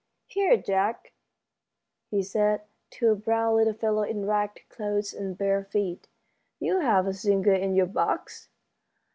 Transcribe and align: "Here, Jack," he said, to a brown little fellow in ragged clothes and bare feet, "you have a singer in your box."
"Here, 0.25 0.57
Jack," 0.57 1.13
he 2.09 2.23
said, 2.23 2.61
to 2.89 3.11
a 3.11 3.15
brown 3.15 3.55
little 3.57 3.75
fellow 3.75 4.01
in 4.01 4.25
ragged 4.25 4.67
clothes 4.67 5.13
and 5.13 5.37
bare 5.37 5.63
feet, 5.63 6.07
"you 6.59 6.79
have 6.79 7.05
a 7.05 7.13
singer 7.13 7.53
in 7.53 7.75
your 7.75 7.85
box." 7.85 8.49